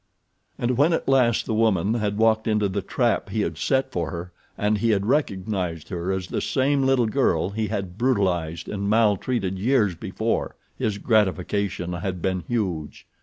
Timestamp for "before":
9.93-10.55